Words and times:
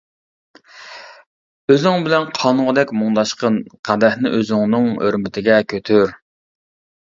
ئۆزۈڭ 1.73 2.05
بىلەن 2.07 2.25
قانغۇدەك 2.37 2.93
مۇڭداشقىن. 3.01 3.59
قەدەھنى 3.91 4.33
ئۆزۈڭنىڭ 4.39 4.89
ھۆرمىتىگە 5.05 5.61
كۆتۈر! 5.75 6.17